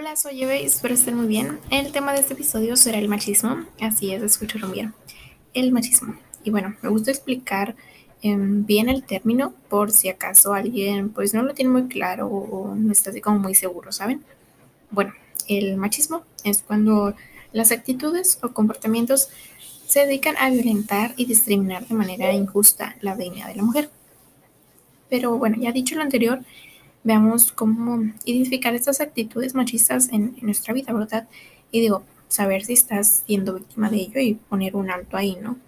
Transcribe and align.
Hola, 0.00 0.16
soy 0.16 0.42
Eve 0.42 0.64
espero 0.64 0.94
estén 0.94 1.14
muy 1.14 1.26
bien. 1.26 1.60
El 1.68 1.92
tema 1.92 2.14
de 2.14 2.20
este 2.20 2.32
episodio 2.32 2.74
será 2.74 2.96
el 2.96 3.06
machismo. 3.06 3.66
Así 3.82 4.14
es, 4.14 4.22
escucharon 4.22 4.72
bien. 4.72 4.94
El 5.52 5.72
machismo. 5.72 6.16
Y 6.42 6.48
bueno, 6.48 6.74
me 6.80 6.88
gusta 6.88 7.10
explicar 7.10 7.76
em, 8.22 8.64
bien 8.64 8.88
el 8.88 9.02
término 9.04 9.52
por 9.68 9.90
si 9.90 10.08
acaso 10.08 10.54
alguien 10.54 11.10
pues 11.10 11.34
no 11.34 11.42
lo 11.42 11.52
tiene 11.52 11.70
muy 11.70 11.86
claro 11.86 12.28
o 12.28 12.74
no 12.74 12.90
está 12.90 13.10
así 13.10 13.20
como 13.20 13.40
muy 13.40 13.54
seguro, 13.54 13.92
¿saben? 13.92 14.24
Bueno, 14.90 15.12
el 15.48 15.76
machismo 15.76 16.24
es 16.44 16.62
cuando 16.62 17.14
las 17.52 17.70
actitudes 17.70 18.38
o 18.42 18.54
comportamientos 18.54 19.28
se 19.86 20.06
dedican 20.06 20.34
a 20.38 20.48
violentar 20.48 21.12
y 21.18 21.26
discriminar 21.26 21.86
de 21.86 21.94
manera 21.94 22.32
injusta 22.32 22.96
la 23.02 23.16
dignidad 23.16 23.48
de 23.48 23.56
la 23.56 23.64
mujer. 23.64 23.90
Pero 25.10 25.36
bueno, 25.36 25.58
ya 25.60 25.72
dicho 25.72 25.94
lo 25.94 26.00
anterior, 26.00 26.40
veamos 27.02 27.52
cómo 27.52 28.12
identificar 28.24 28.74
estas 28.74 29.00
actitudes 29.00 29.54
machistas 29.54 30.08
en, 30.10 30.36
nuestra 30.42 30.74
vida, 30.74 30.92
¿verdad? 30.92 31.28
Y 31.70 31.80
digo, 31.80 32.02
saber 32.28 32.64
si 32.64 32.74
estás 32.74 33.24
siendo 33.26 33.54
víctima 33.54 33.90
de 33.90 33.96
ello 33.96 34.20
y 34.20 34.34
poner 34.34 34.76
un 34.76 34.90
alto 34.90 35.16
ahí, 35.16 35.36
¿no? 35.40 35.58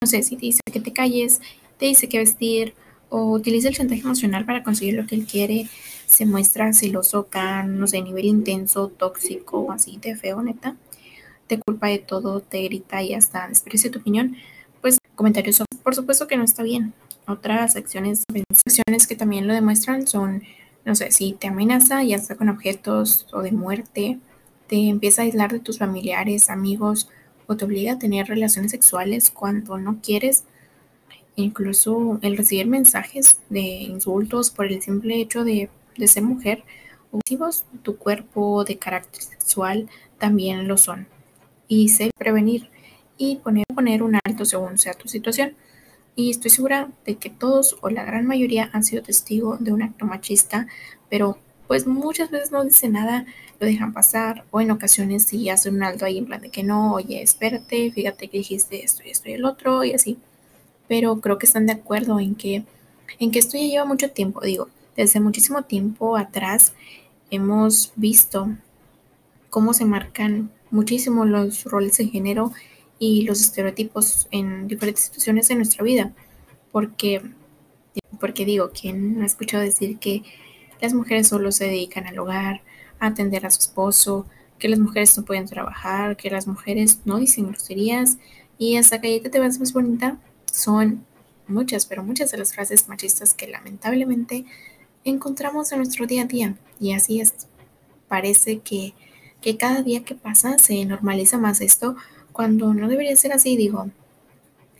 No 0.00 0.06
sé, 0.06 0.22
si 0.22 0.36
te 0.36 0.46
dice 0.46 0.60
que 0.72 0.80
te 0.80 0.92
calles, 0.92 1.40
te 1.78 1.86
dice 1.86 2.08
que 2.08 2.18
vestir 2.18 2.74
o 3.08 3.32
utiliza 3.32 3.68
el 3.68 3.74
chantaje 3.74 4.02
emocional 4.02 4.44
para 4.44 4.62
conseguir 4.62 4.94
lo 4.94 5.06
que 5.06 5.14
él 5.14 5.26
quiere, 5.26 5.68
se 6.06 6.26
muestra 6.26 6.72
celoso, 6.72 7.28
can, 7.28 7.78
no 7.78 7.86
sé, 7.86 8.02
nivel 8.02 8.26
intenso, 8.26 8.88
tóxico, 8.88 9.72
así 9.72 9.98
de 9.98 10.16
feo, 10.16 10.42
neta, 10.42 10.76
te 11.46 11.58
culpa 11.58 11.88
de 11.88 11.98
todo, 11.98 12.40
te 12.40 12.62
grita 12.62 13.02
y 13.02 13.14
hasta 13.14 13.48
desprecia 13.48 13.90
tu 13.90 13.98
opinión, 13.98 14.36
pues 14.80 14.98
comentarios, 15.14 15.62
por 15.82 15.94
supuesto 15.94 16.26
que 16.26 16.36
no 16.36 16.44
está 16.44 16.62
bien, 16.62 16.92
otras 17.26 17.76
acciones, 17.76 18.24
acciones 18.66 19.06
que 19.06 19.16
también 19.16 19.46
lo 19.46 19.54
demuestran 19.54 20.06
son, 20.06 20.42
no 20.84 20.94
sé, 20.94 21.10
si 21.10 21.32
te 21.32 21.48
amenaza, 21.48 22.02
ya 22.02 22.18
sea 22.18 22.36
con 22.36 22.48
objetos 22.48 23.26
o 23.32 23.42
de 23.42 23.52
muerte, 23.52 24.18
te 24.66 24.88
empieza 24.88 25.22
a 25.22 25.24
aislar 25.24 25.52
de 25.52 25.60
tus 25.60 25.78
familiares, 25.78 26.50
amigos, 26.50 27.08
o 27.46 27.56
te 27.56 27.64
obliga 27.64 27.92
a 27.92 27.98
tener 27.98 28.26
relaciones 28.26 28.70
sexuales 28.70 29.30
cuando 29.30 29.78
no 29.78 30.00
quieres. 30.02 30.44
Incluso 31.36 32.18
el 32.22 32.36
recibir 32.36 32.66
mensajes 32.66 33.40
de 33.50 33.60
insultos 33.60 34.50
por 34.50 34.66
el 34.66 34.80
simple 34.82 35.20
hecho 35.20 35.44
de, 35.44 35.68
de 35.96 36.06
ser 36.06 36.22
mujer, 36.22 36.64
objetivos, 37.10 37.64
tu 37.82 37.96
cuerpo 37.96 38.64
de 38.64 38.78
carácter 38.78 39.22
sexual 39.22 39.88
también 40.18 40.68
lo 40.68 40.78
son. 40.78 41.06
Y 41.68 41.88
sé 41.88 42.10
prevenir 42.16 42.70
y 43.18 43.36
poner, 43.36 43.64
poner 43.74 44.02
un 44.02 44.18
alto 44.24 44.44
según 44.44 44.78
sea 44.78 44.94
tu 44.94 45.08
situación 45.08 45.54
y 46.16 46.30
estoy 46.30 46.50
segura 46.50 46.90
de 47.04 47.16
que 47.16 47.30
todos 47.30 47.76
o 47.80 47.90
la 47.90 48.04
gran 48.04 48.26
mayoría 48.26 48.70
han 48.72 48.84
sido 48.84 49.02
testigo 49.02 49.56
de 49.58 49.72
un 49.72 49.82
acto 49.82 50.06
machista, 50.06 50.66
pero 51.10 51.38
pues 51.66 51.86
muchas 51.86 52.30
veces 52.30 52.52
no 52.52 52.64
dicen 52.64 52.92
nada, 52.92 53.26
lo 53.58 53.66
dejan 53.66 53.92
pasar 53.92 54.44
o 54.50 54.60
en 54.60 54.70
ocasiones 54.70 55.24
sí 55.24 55.48
hacen 55.48 55.76
un 55.76 55.82
alto 55.82 56.04
ahí 56.04 56.18
en 56.18 56.26
plan 56.26 56.40
de 56.40 56.50
que 56.50 56.62
no, 56.62 56.94
oye, 56.94 57.22
espérate, 57.22 57.90
fíjate 57.90 58.28
que 58.28 58.38
dijiste 58.38 58.84
esto 58.84 59.02
y 59.04 59.10
esto 59.10 59.28
y 59.28 59.32
el 59.32 59.44
otro 59.44 59.84
y 59.84 59.92
así. 59.94 60.18
Pero 60.88 61.20
creo 61.20 61.38
que 61.38 61.46
están 61.46 61.66
de 61.66 61.72
acuerdo 61.72 62.20
en 62.20 62.34
que, 62.34 62.64
en 63.18 63.30
que 63.30 63.38
esto 63.38 63.56
ya 63.56 63.64
lleva 63.64 63.84
mucho 63.84 64.10
tiempo, 64.10 64.40
digo, 64.42 64.68
desde 64.96 65.20
muchísimo 65.20 65.62
tiempo 65.62 66.16
atrás 66.16 66.74
hemos 67.30 67.92
visto 67.96 68.48
cómo 69.50 69.72
se 69.72 69.84
marcan 69.84 70.50
muchísimo 70.70 71.24
los 71.24 71.64
roles 71.64 71.96
de 71.96 72.08
género 72.08 72.52
y 72.98 73.22
los 73.22 73.40
estereotipos 73.40 74.28
en 74.30 74.68
diferentes 74.68 75.04
situaciones 75.04 75.48
de 75.48 75.56
nuestra 75.56 75.84
vida. 75.84 76.12
Porque, 76.72 77.22
porque 78.20 78.44
digo, 78.44 78.70
¿quién 78.70 79.22
ha 79.22 79.26
escuchado 79.26 79.62
decir 79.62 79.98
que 79.98 80.22
las 80.80 80.94
mujeres 80.94 81.28
solo 81.28 81.52
se 81.52 81.64
dedican 81.66 82.06
al 82.06 82.18
hogar, 82.18 82.62
a 82.98 83.08
atender 83.08 83.46
a 83.46 83.50
su 83.50 83.60
esposo, 83.60 84.26
que 84.58 84.68
las 84.68 84.78
mujeres 84.78 85.16
no 85.16 85.24
pueden 85.24 85.46
trabajar, 85.46 86.16
que 86.16 86.30
las 86.30 86.46
mujeres 86.46 87.00
no 87.04 87.18
dicen 87.18 87.48
groserías 87.48 88.18
y 88.58 88.76
hasta 88.76 89.00
que 89.00 89.20
te 89.20 89.40
ves 89.40 89.58
más 89.58 89.72
bonita? 89.72 90.18
Son 90.50 91.04
muchas, 91.46 91.86
pero 91.86 92.02
muchas 92.02 92.30
de 92.30 92.38
las 92.38 92.54
frases 92.54 92.88
machistas 92.88 93.34
que 93.34 93.48
lamentablemente 93.48 94.44
encontramos 95.04 95.72
en 95.72 95.78
nuestro 95.78 96.06
día 96.06 96.22
a 96.22 96.26
día. 96.26 96.56
Y 96.80 96.92
así 96.92 97.20
es. 97.20 97.34
Parece 98.08 98.60
que, 98.60 98.94
que 99.40 99.56
cada 99.56 99.82
día 99.82 100.04
que 100.04 100.14
pasa 100.14 100.58
se 100.58 100.84
normaliza 100.84 101.38
más 101.38 101.60
esto 101.60 101.96
cuando 102.34 102.74
no 102.74 102.88
debería 102.88 103.14
ser 103.16 103.32
así, 103.32 103.56
digo. 103.56 103.88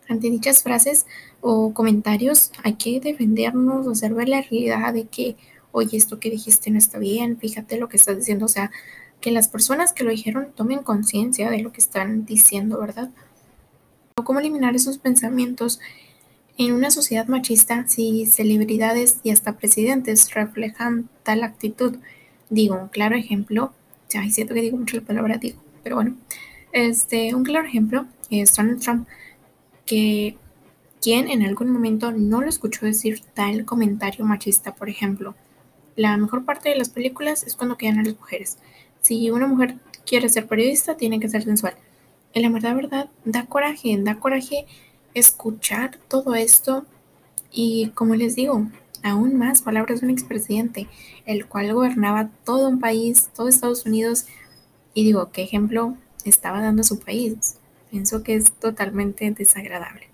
Ante 0.09 0.29
dichas 0.29 0.63
frases 0.63 1.07
o 1.41 1.73
comentarios 1.73 2.51
hay 2.63 2.75
que 2.75 3.01
defendernos, 3.01 3.87
observar 3.87 4.29
la 4.29 4.43
realidad 4.43 4.93
de 4.93 5.05
que, 5.05 5.37
oye, 5.71 5.97
esto 5.97 6.19
que 6.19 6.31
dijiste 6.31 6.71
no 6.71 6.79
está 6.79 6.99
bien, 6.99 7.39
fíjate 7.39 7.79
lo 7.79 7.89
que 7.89 7.97
estás 7.97 8.19
diciendo, 8.19 8.47
o 8.47 8.49
sea, 8.49 8.73
que 9.21 9.31
las 9.31 9.49
personas 9.49 9.93
que 9.93 10.03
lo 10.03 10.11
dijeron 10.11 10.49
tomen 10.55 10.81
conciencia 10.81 11.49
de 11.49 11.63
lo 11.63 11.73
que 11.73 11.81
están 11.81 12.27
diciendo, 12.27 12.79
¿verdad? 12.81 13.11
Cómo 14.23 14.41
eliminar 14.41 14.75
esos 14.75 14.99
pensamientos 14.99 15.81
en 16.59 16.73
una 16.73 16.91
sociedad 16.91 17.29
machista 17.29 17.87
si 17.87 18.27
celebridades 18.27 19.19
y 19.23 19.31
hasta 19.31 19.57
presidentes 19.57 20.35
reflejan 20.35 21.09
tal 21.23 21.45
actitud. 21.45 21.99
Digo, 22.51 22.75
un 22.75 22.89
claro 22.89 23.17
ejemplo, 23.17 23.73
ya 24.11 24.29
siento 24.29 24.55
que 24.55 24.61
digo 24.61 24.77
mucho 24.77 24.97
la 24.97 25.05
palabra 25.05 25.39
digo, 25.39 25.63
pero 25.85 25.97
bueno, 25.97 26.17
este, 26.75 27.35
un 27.37 27.45
claro 27.45 27.69
ejemplo 27.69 28.05
es 28.31 28.55
Donald 28.55 28.83
Trump, 28.83 29.09
que 29.87 30.37
quien 31.01 31.29
en 31.29 31.43
algún 31.43 31.71
momento 31.71 32.11
no 32.11 32.41
lo 32.41 32.49
escuchó 32.49 32.85
decir 32.85 33.21
tal 33.33 33.65
comentario 33.65 34.25
machista, 34.25 34.75
por 34.75 34.89
ejemplo. 34.89 35.37
La 35.95 36.17
mejor 36.17 36.45
parte 36.45 36.71
de 36.71 36.77
las 36.77 36.89
películas 36.89 37.45
es 37.45 37.55
cuando 37.55 37.77
quedan 37.77 38.01
a 38.01 38.03
las 38.03 38.19
mujeres. 38.19 38.59
Si 39.03 39.31
una 39.31 39.47
mujer 39.47 39.77
quiere 40.05 40.29
ser 40.29 40.49
periodista, 40.49 40.97
tiene 40.97 41.21
que 41.21 41.29
ser 41.29 41.45
sensual. 41.45 41.75
En 42.33 42.43
la 42.43 42.49
verdad, 42.49 42.75
verdad, 42.75 43.11
da 43.25 43.47
coraje, 43.47 43.97
da 44.01 44.19
coraje 44.19 44.67
escuchar 45.15 45.99
todo 46.09 46.35
esto 46.35 46.85
y, 47.53 47.93
como 47.95 48.17
les 48.17 48.35
digo, 48.35 48.67
aún 49.05 49.37
más 49.37 49.63
palabras 49.63 50.01
de 50.01 50.07
un 50.07 50.13
expresidente, 50.13 50.89
el 51.25 51.47
cual 51.47 51.73
gobernaba 51.73 52.31
todo 52.45 52.69
un 52.69 52.81
país, 52.81 53.29
todo 53.37 53.47
Estados 53.47 53.87
Unidos, 53.87 54.27
y 54.93 55.05
digo, 55.05 55.31
qué 55.31 55.43
ejemplo 55.43 55.97
estaba 56.25 56.61
dando 56.61 56.83
a 56.83 56.85
su 56.85 56.99
país. 57.01 57.57
Pienso 57.91 58.23
que 58.23 58.35
es 58.35 58.53
totalmente 58.53 59.31
desagradable. 59.31 60.09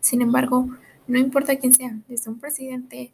Sin 0.00 0.22
embargo, 0.22 0.68
no 1.06 1.18
importa 1.18 1.56
quién 1.56 1.72
sea, 1.72 1.98
desde 2.08 2.30
un 2.30 2.38
presidente, 2.38 3.10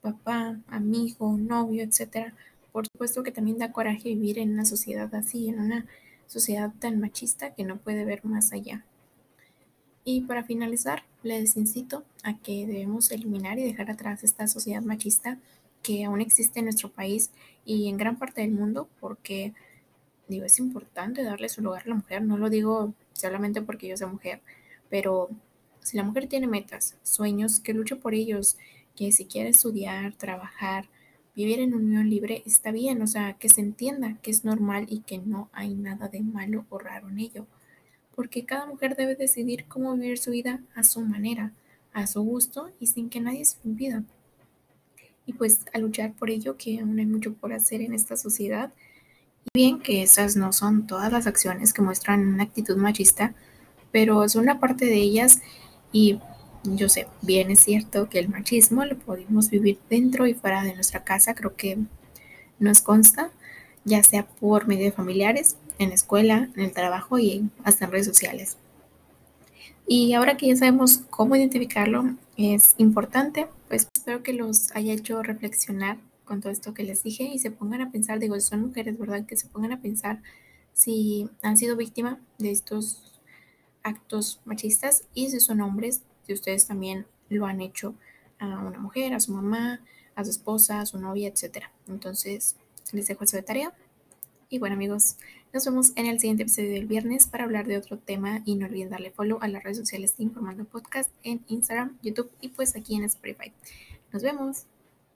papá, 0.00 0.58
amigo, 0.68 1.36
novio, 1.36 1.82
etc. 1.82 2.32
Por 2.72 2.86
supuesto 2.86 3.22
que 3.22 3.32
también 3.32 3.58
da 3.58 3.72
coraje 3.72 4.10
vivir 4.10 4.38
en 4.38 4.52
una 4.52 4.64
sociedad 4.64 5.12
así, 5.14 5.48
en 5.48 5.60
una 5.60 5.86
sociedad 6.26 6.72
tan 6.78 7.00
machista 7.00 7.54
que 7.54 7.64
no 7.64 7.78
puede 7.78 8.04
ver 8.04 8.24
más 8.24 8.52
allá. 8.52 8.84
Y 10.04 10.22
para 10.22 10.44
finalizar, 10.44 11.04
les 11.22 11.56
incito 11.56 12.04
a 12.22 12.38
que 12.38 12.66
debemos 12.66 13.10
eliminar 13.10 13.58
y 13.58 13.64
dejar 13.64 13.90
atrás 13.90 14.24
esta 14.24 14.46
sociedad 14.46 14.82
machista 14.82 15.38
que 15.82 16.04
aún 16.04 16.20
existe 16.20 16.60
en 16.60 16.66
nuestro 16.66 16.90
país 16.90 17.30
y 17.64 17.88
en 17.88 17.96
gran 17.96 18.16
parte 18.16 18.40
del 18.40 18.52
mundo, 18.52 18.88
porque 19.00 19.52
digo, 20.28 20.44
es 20.44 20.58
importante 20.58 21.22
darle 21.22 21.48
su 21.48 21.62
lugar 21.62 21.82
a 21.84 21.88
la 21.88 21.94
mujer, 21.96 22.22
no 22.22 22.38
lo 22.38 22.50
digo 22.50 22.94
solamente 23.12 23.62
porque 23.62 23.88
yo 23.88 23.96
soy 23.96 24.08
mujer, 24.08 24.40
pero 24.88 25.28
si 25.82 25.96
la 25.96 26.04
mujer 26.04 26.28
tiene 26.28 26.46
metas, 26.46 26.96
sueños, 27.02 27.60
que 27.60 27.72
luche 27.72 27.96
por 27.96 28.14
ellos, 28.14 28.56
que 28.94 29.10
si 29.12 29.24
quiere 29.24 29.50
estudiar, 29.50 30.14
trabajar, 30.14 30.88
vivir 31.34 31.60
en 31.60 31.72
unión 31.72 32.10
libre, 32.10 32.42
está 32.46 32.72
bien, 32.72 33.00
o 33.00 33.06
sea, 33.06 33.34
que 33.34 33.48
se 33.48 33.60
entienda 33.60 34.18
que 34.22 34.30
es 34.30 34.44
normal 34.44 34.86
y 34.88 35.00
que 35.00 35.18
no 35.18 35.48
hay 35.52 35.74
nada 35.74 36.08
de 36.08 36.20
malo 36.20 36.66
o 36.68 36.78
raro 36.78 37.08
en 37.08 37.20
ello, 37.20 37.46
porque 38.14 38.44
cada 38.44 38.66
mujer 38.66 38.96
debe 38.96 39.14
decidir 39.14 39.66
cómo 39.66 39.94
vivir 39.94 40.18
su 40.18 40.32
vida 40.32 40.60
a 40.74 40.82
su 40.82 41.00
manera, 41.00 41.52
a 41.92 42.06
su 42.06 42.22
gusto 42.22 42.70
y 42.80 42.88
sin 42.88 43.08
que 43.08 43.20
nadie 43.20 43.44
se 43.44 43.58
impida. 43.64 44.02
Y 45.26 45.34
pues 45.34 45.60
a 45.72 45.78
luchar 45.78 46.14
por 46.14 46.28
ello, 46.28 46.56
que 46.56 46.80
aún 46.80 46.98
hay 46.98 47.06
mucho 47.06 47.34
por 47.34 47.52
hacer 47.52 47.82
en 47.82 47.94
esta 47.94 48.16
sociedad, 48.16 48.72
bien 49.54 49.80
que 49.80 50.02
esas 50.02 50.36
no 50.36 50.52
son 50.52 50.86
todas 50.86 51.12
las 51.12 51.26
acciones 51.26 51.72
que 51.72 51.82
muestran 51.82 52.26
una 52.26 52.44
actitud 52.44 52.76
machista, 52.76 53.34
pero 53.90 54.28
son 54.28 54.42
una 54.42 54.60
parte 54.60 54.84
de 54.84 54.96
ellas 54.96 55.40
y 55.92 56.20
yo 56.64 56.88
sé, 56.88 57.06
bien 57.22 57.50
es 57.50 57.60
cierto 57.60 58.08
que 58.08 58.18
el 58.18 58.28
machismo 58.28 58.84
lo 58.84 58.98
podemos 58.98 59.50
vivir 59.50 59.78
dentro 59.88 60.26
y 60.26 60.34
fuera 60.34 60.62
de 60.62 60.74
nuestra 60.74 61.04
casa, 61.04 61.34
creo 61.34 61.56
que 61.56 61.78
nos 62.58 62.80
consta, 62.80 63.30
ya 63.84 64.02
sea 64.02 64.26
por 64.26 64.66
medio 64.66 64.84
de 64.84 64.92
familiares, 64.92 65.56
en 65.78 65.90
la 65.90 65.94
escuela, 65.94 66.50
en 66.56 66.64
el 66.64 66.72
trabajo 66.72 67.18
y 67.18 67.48
hasta 67.64 67.84
en 67.84 67.92
redes 67.92 68.06
sociales. 68.06 68.56
Y 69.86 70.12
ahora 70.12 70.36
que 70.36 70.48
ya 70.48 70.56
sabemos 70.56 70.98
cómo 71.08 71.36
identificarlo, 71.36 72.14
es 72.36 72.74
importante, 72.76 73.46
pues 73.68 73.88
espero 73.94 74.22
que 74.22 74.32
los 74.32 74.74
haya 74.74 74.92
hecho 74.92 75.22
reflexionar 75.22 75.96
con 76.28 76.40
todo 76.40 76.52
esto 76.52 76.74
que 76.74 76.84
les 76.84 77.02
dije 77.02 77.24
y 77.24 77.38
se 77.38 77.50
pongan 77.50 77.80
a 77.80 77.90
pensar, 77.90 78.18
digo, 78.20 78.38
son 78.38 78.60
mujeres, 78.60 78.98
¿verdad? 78.98 79.24
Que 79.24 79.36
se 79.36 79.48
pongan 79.48 79.72
a 79.72 79.80
pensar 79.80 80.22
si 80.74 81.28
han 81.42 81.56
sido 81.56 81.74
víctima 81.74 82.20
de 82.36 82.50
estos 82.50 83.20
actos 83.82 84.40
machistas 84.44 85.04
y 85.14 85.30
si 85.30 85.40
son 85.40 85.62
hombres, 85.62 86.02
si 86.26 86.34
ustedes 86.34 86.66
también 86.66 87.06
lo 87.30 87.46
han 87.46 87.62
hecho 87.62 87.94
a 88.38 88.46
una 88.46 88.78
mujer, 88.78 89.14
a 89.14 89.20
su 89.20 89.32
mamá, 89.32 89.80
a 90.14 90.24
su 90.24 90.30
esposa, 90.30 90.80
a 90.80 90.86
su 90.86 90.98
novia, 90.98 91.28
etc. 91.28 91.64
Entonces, 91.88 92.56
les 92.92 93.08
dejo 93.08 93.24
eso 93.24 93.36
de 93.36 93.42
tarea. 93.42 93.72
Y 94.50 94.58
bueno 94.58 94.74
amigos, 94.76 95.16
nos 95.52 95.64
vemos 95.64 95.92
en 95.96 96.06
el 96.06 96.20
siguiente 96.20 96.42
episodio 96.42 96.70
del 96.70 96.86
viernes 96.86 97.26
para 97.26 97.44
hablar 97.44 97.66
de 97.66 97.78
otro 97.78 97.98
tema 97.98 98.42
y 98.44 98.54
no 98.54 98.66
olviden 98.66 98.90
darle 98.90 99.10
follow 99.10 99.38
a 99.40 99.48
las 99.48 99.62
redes 99.62 99.78
sociales 99.78 100.16
de 100.16 100.24
Informando 100.24 100.64
Podcast 100.64 101.10
en 101.22 101.42
Instagram, 101.48 101.98
YouTube 102.02 102.30
y 102.40 102.48
pues 102.48 102.76
aquí 102.76 102.96
en 102.96 103.04
Spotify. 103.04 103.52
Nos 104.12 104.22
vemos. 104.22 104.66